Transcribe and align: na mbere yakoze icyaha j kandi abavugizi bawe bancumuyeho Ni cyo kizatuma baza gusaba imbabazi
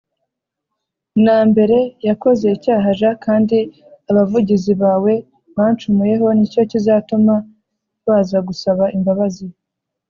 na 1.25 1.37
mbere 1.49 1.77
yakoze 2.07 2.45
icyaha 2.55 2.89
j 2.99 3.01
kandi 3.25 3.57
abavugizi 4.09 4.73
bawe 4.83 5.13
bancumuyeho 5.55 6.27
Ni 6.37 6.45
cyo 6.53 6.63
kizatuma 6.71 7.35
baza 8.07 8.37
gusaba 8.47 8.85
imbabazi 8.97 9.45